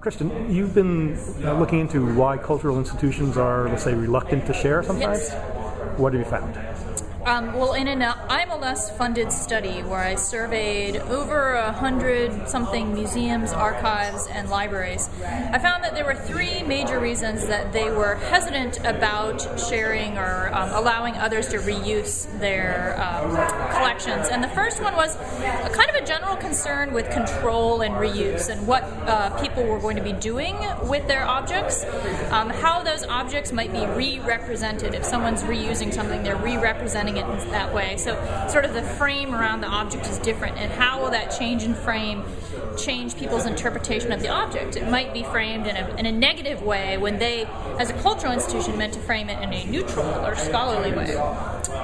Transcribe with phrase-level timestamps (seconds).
[0.00, 4.82] Kristin, you've been uh, looking into why cultural institutions are, let's say, reluctant to share
[4.82, 5.20] sometimes.
[5.20, 5.98] Yes.
[5.98, 6.58] What have you found?
[7.24, 13.52] Um, well, in an IMLS funded study where I surveyed over a hundred something museums,
[13.52, 18.80] archives, and libraries, I found that there were three major reasons that they were hesitant
[18.84, 23.30] about sharing or um, allowing others to reuse their um,
[23.70, 24.26] collections.
[24.26, 28.48] And the first one was a kind of a general concern with control and reuse
[28.48, 30.56] and what uh, people were going to be doing
[30.88, 31.84] with their objects,
[32.32, 34.92] um, how those objects might be re represented.
[34.92, 37.96] If someone's reusing something, they're re representing it in that way.
[37.96, 38.14] So,
[38.48, 41.74] sort of the frame around the object is different, and how will that change in
[41.74, 42.24] frame
[42.78, 44.76] change people's interpretation of the object?
[44.76, 47.44] It might be framed in a, in a negative way when they,
[47.78, 51.06] as a cultural institution, meant to frame it in a neutral or scholarly way.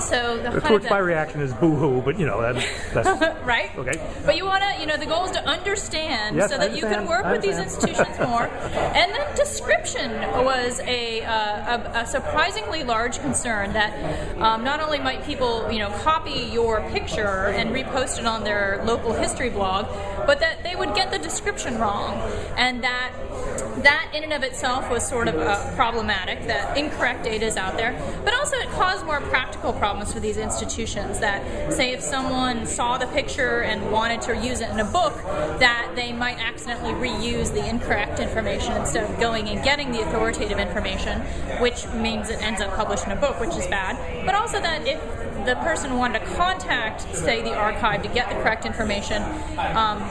[0.00, 2.54] So, the Of course, my reaction is boo-hoo, but you know that,
[2.92, 3.76] that's right?
[3.76, 4.00] Okay.
[4.24, 6.82] But you want to, you know, the goal is to understand Yes, so that you
[6.82, 8.46] can work with these institutions more.
[8.46, 10.10] and then description
[10.44, 13.92] was a, uh, a, a surprisingly large concern that
[14.38, 19.12] um, not only people, you know, copy your picture and repost it on their local
[19.12, 19.86] history blog,
[20.26, 22.14] but that they would get the description wrong,
[22.56, 23.12] and that
[23.82, 26.46] that in and of itself was sort of uh, problematic.
[26.46, 27.92] That incorrect data is out there,
[28.24, 31.20] but also it caused more practical problems for these institutions.
[31.20, 35.14] That say if someone saw the picture and wanted to use it in a book,
[35.58, 40.58] that they might accidentally reuse the incorrect information instead of going and getting the authoritative
[40.58, 41.20] information,
[41.60, 43.96] which means it ends up published in a book, which is bad.
[44.26, 45.00] But also that if
[45.44, 49.22] the person wanted to contact, say, the archive to get the correct information,
[49.74, 50.02] um,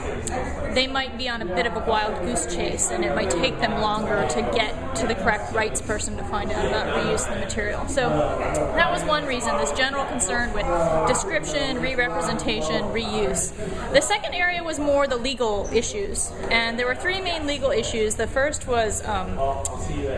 [0.74, 3.58] they might be on a bit of a wild goose chase, and it might take
[3.62, 7.34] them longer to get to the correct rights person to find out about reuse of
[7.34, 7.86] the material.
[7.88, 10.66] So that was one reason, this general concern with
[11.08, 13.52] description, re representation, reuse.
[13.92, 18.16] The second area was more the legal issues, and there were three main legal issues.
[18.16, 19.38] The first was um,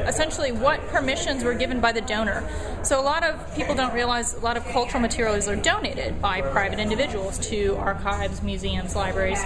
[0.09, 2.49] essentially what permissions were given by the donor.
[2.83, 6.41] So a lot of people don't realize a lot of cultural materials are donated by
[6.41, 9.41] private individuals to archives, museums, libraries,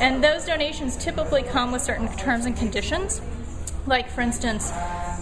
[0.00, 3.20] and those donations typically come with certain terms and conditions.
[3.90, 4.70] Like, for instance,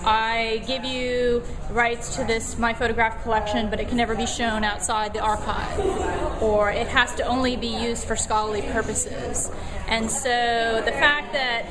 [0.04, 4.62] I give you rights to this my photograph collection, but it can never be shown
[4.62, 9.50] outside the archive, or it has to only be used for scholarly purposes.
[9.88, 11.64] And so the fact that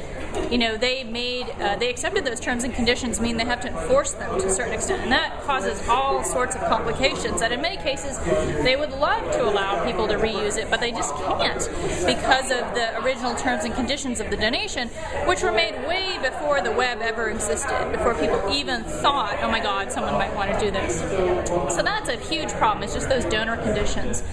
[0.51, 3.67] you know they made uh, they accepted those terms and conditions mean they have to
[3.67, 7.39] enforce them to a certain extent, and that causes all sorts of complications.
[7.39, 8.17] That in many cases
[8.63, 11.69] they would love to allow people to reuse it, but they just can't
[12.05, 14.89] because of the original terms and conditions of the donation,
[15.25, 19.59] which were made way before the web ever existed, before people even thought, oh my
[19.59, 20.99] God, someone might want to do this.
[21.75, 22.83] So that's a huge problem.
[22.83, 24.23] It's just those donor conditions,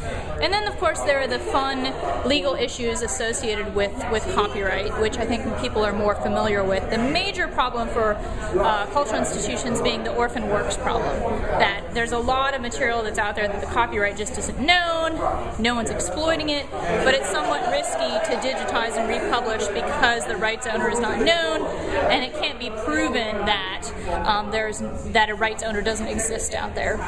[0.41, 1.93] and then of course there are the fun
[2.27, 6.89] legal issues associated with with copyright, which I think people are more familiar with.
[6.91, 11.19] The major problem for uh, cultural institutions being the orphan works problem.
[11.59, 15.15] That there's a lot of material that's out there that the copyright just isn't known,
[15.59, 20.67] no one's exploiting it, but it's somewhat risky to digitize and republish because the rights
[20.67, 21.67] owner is not known,
[22.11, 23.91] and it can't be proven that
[24.25, 27.01] um, there's that a rights owner doesn't exist out there.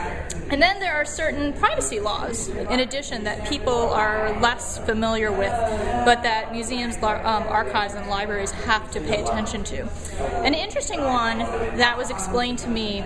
[0.51, 5.51] And then there are certain privacy laws, in addition, that people are less familiar with,
[6.05, 9.89] but that museums, um, archives, and libraries have to pay attention to.
[10.45, 13.05] An interesting one that was explained to me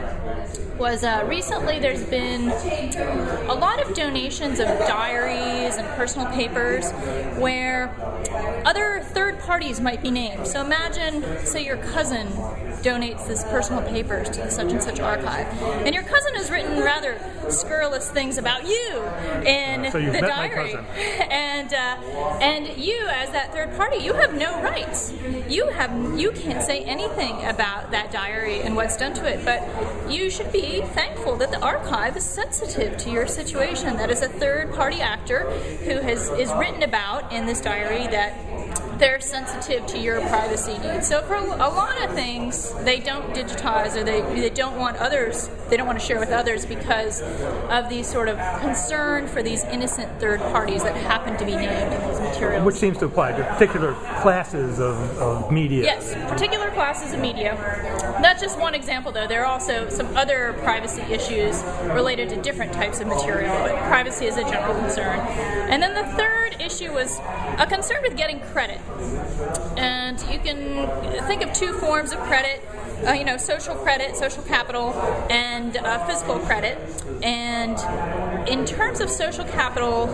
[0.78, 2.48] was uh, recently there's been
[3.48, 6.90] a lot of donations of diaries and personal papers
[7.38, 7.94] where
[8.64, 10.46] other third parties might be named.
[10.46, 12.28] So imagine, say, your cousin
[12.82, 15.46] donates this personal papers to the such and such archive,
[15.84, 19.02] and your cousin has written rather scurrilous things about you
[19.44, 20.74] in So the diary,
[21.30, 21.96] and uh,
[22.40, 25.12] and you as that third party, you have no rights.
[25.48, 29.62] You have you can't say anything about that diary and what's done to it, but
[30.10, 33.96] you should be thankful that the archive is sensitive to your situation.
[33.96, 35.50] That is a third party actor
[35.84, 38.32] who has is written about in this diary that
[39.00, 41.08] they're sensitive to your privacy needs.
[41.08, 45.48] So for a lot of things, they don't digitize or they, they don't want others,
[45.70, 47.22] they don't want to share with others because
[47.70, 51.92] of these sort of concern for these innocent third parties that happen to be named
[51.92, 52.64] in these materials.
[52.64, 55.82] which seems to apply to particular classes of, of media.
[55.82, 57.56] Yes, particular classes of media.
[58.20, 59.26] That's just one example, though.
[59.26, 61.62] There are also some other privacy issues
[61.94, 65.18] related to different types of material, but privacy is a general concern.
[65.70, 67.18] And then the third issue was
[67.58, 68.80] a concern with getting credit.
[69.76, 70.88] And you can
[71.26, 72.62] think of two forms of credit.
[73.06, 74.92] Uh, you know, social credit, social capital,
[75.30, 76.76] and uh, physical credit.
[77.22, 77.78] And
[78.46, 80.06] in terms of social capital,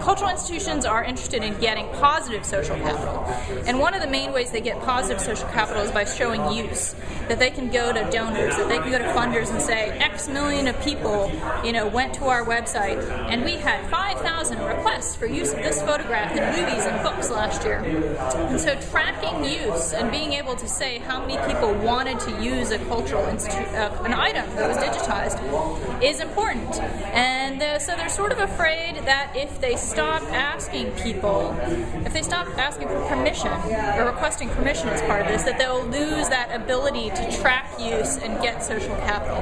[0.00, 3.24] cultural institutions are interested in getting positive social capital.
[3.66, 6.94] And one of the main ways they get positive social capital is by showing use.
[7.28, 10.28] That they can go to donors, that they can go to funders and say, X
[10.28, 11.30] million of people,
[11.64, 12.98] you know, went to our website
[13.30, 17.64] and we had 5,000 requests for use of this photograph in movies and books last
[17.64, 17.78] year.
[17.78, 22.70] And so tracking use and being able to say how many people wanted to use
[22.70, 26.74] a cultural institute, uh, an item that was digitized is important.
[27.14, 31.56] And uh, so they're sort of afraid that if they stop asking people,
[32.04, 33.52] if they stop asking for permission
[33.96, 38.16] or requesting permission as part of this, that they'll lose that ability to track use
[38.16, 39.38] and get social capital.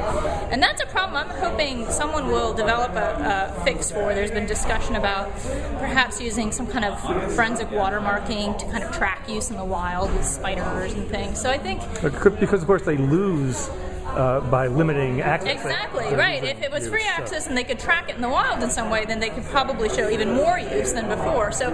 [0.50, 4.14] And that's a problem I'm hoping someone will develop a, a fix for.
[4.14, 5.32] There's been discussion about
[5.78, 7.00] perhaps using some kind of
[7.34, 11.40] forensic watermarking to kind of track use in the wild with spiders and things.
[11.40, 11.82] So I think.
[12.02, 13.68] Because, of course, they lose
[14.16, 15.52] uh, by limiting access.
[15.52, 16.42] Exactly, right.
[16.42, 18.90] If it was free access and they could track it in the wild in some
[18.90, 21.52] way, then they could probably show even more use than before.
[21.52, 21.68] So,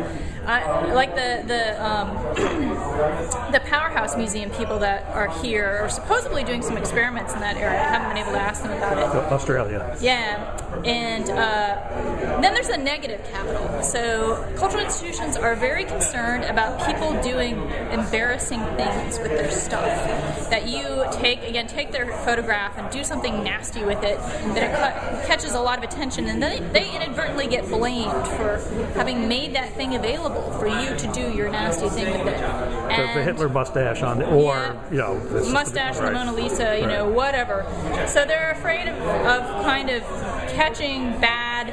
[0.46, 2.08] uh, like the the um,
[3.52, 7.81] the Powerhouse Museum people that are here are supposedly doing some experiments in that area.
[7.81, 9.32] I haven't been able to ask them about it.
[9.32, 9.96] Australia.
[10.00, 13.83] Yeah, and uh, then there's the negative capital.
[13.83, 17.57] So, cultural institutions are very concerned about people doing
[17.91, 20.51] embarrassing things with their stuff.
[20.51, 24.75] That you take again, take their photograph and do something nasty with it, that it
[24.75, 28.59] ca- catches a lot of attention, and then they inadvertently get blamed for
[28.95, 32.41] having made that thing available for you to do your nasty thing with it.
[32.43, 36.07] And the Hitler mustache on, it, or yeah, you know, this, mustache, right.
[36.07, 36.99] the Mona Lisa, you Right.
[36.99, 37.65] know, whatever.
[38.07, 40.03] So they're afraid of, of kind of
[40.49, 41.71] catching bad.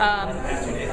[0.00, 0.83] Um,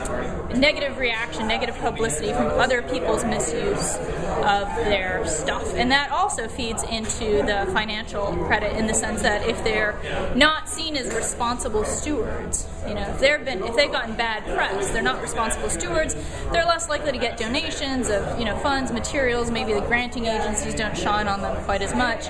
[0.57, 3.95] negative reaction, negative publicity from other people's misuse
[4.43, 5.73] of their stuff.
[5.75, 9.95] And that also feeds into the financial credit in the sense that if they're
[10.35, 14.89] not seen as responsible stewards, you know, if they've been if they've gotten bad press,
[14.89, 16.15] they're not responsible stewards,
[16.51, 20.73] they're less likely to get donations of, you know, funds, materials, maybe the granting agencies
[20.73, 22.25] don't shine on them quite as much.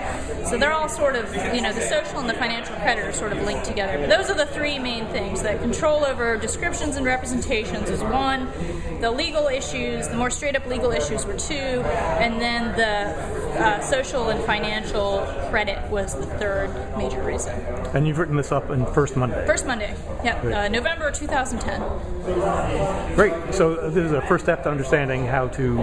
[0.50, 3.32] So they're all sort of, you know, the social and the financial credit are sort
[3.32, 3.98] of linked together.
[3.98, 8.48] But those are the three main things that control over descriptions and representations is one,
[9.02, 13.80] the legal issues, the more straight up legal issues were two, and then the uh,
[13.82, 17.54] social and financial credit was the third major reason.
[17.94, 19.46] And you've written this up in First Monday.
[19.46, 19.94] First Monday,
[20.24, 21.82] yep, uh, November 2010.
[23.16, 23.34] Great.
[23.54, 25.80] So this is a first step to understanding how to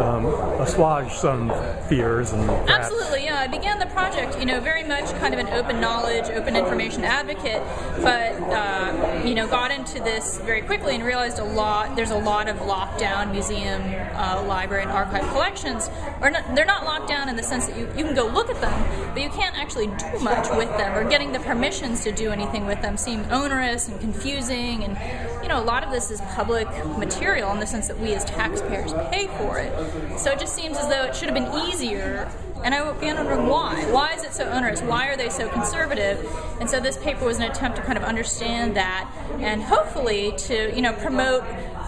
[0.00, 0.26] um,
[0.60, 1.52] assuage some
[1.88, 3.40] fears and perhaps- Absolutely, yeah.
[3.40, 7.04] I began the project, you know, very much kind of an open knowledge, open information
[7.04, 7.62] advocate,
[8.02, 11.96] but uh, you know, got into this very quickly and realized a lot.
[11.96, 13.82] There's a lot of lockdown museum,
[14.14, 15.90] uh, library, and archive collections.
[16.20, 18.48] Or not, they're not locked down in the sense that you, you can go look
[18.48, 20.96] at them, but you can't actually do much with them.
[20.96, 24.84] Or getting the permissions to do anything with them seem onerous and confusing.
[24.84, 24.96] And
[25.42, 28.24] you know, a lot of this is public material in the sense that we as
[28.24, 30.18] taxpayers pay for it.
[30.18, 32.30] So it just seems as though it should have been easier
[32.62, 33.90] and I began wondering why.
[33.90, 34.82] Why is it so onerous?
[34.82, 36.24] Why are they so conservative?
[36.60, 40.74] And so this paper was an attempt to kind of understand that and hopefully to,
[40.74, 41.42] you know, promote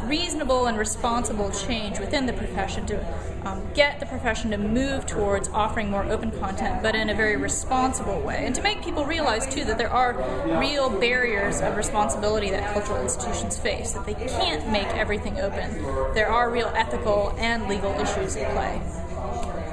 [0.04, 2.96] reasonable and responsible change within the profession to
[3.44, 7.37] um, get the profession to move towards offering more open content, but in a very
[7.37, 8.44] responsible way.
[8.47, 10.15] And to make people realize, too, that there are
[10.59, 15.83] real barriers of responsibility that cultural institutions face, that they can't make everything open.
[16.15, 18.81] There are real ethical and legal issues at play.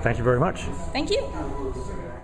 [0.02, 0.62] Thank you very much.
[0.94, 2.19] Thank you.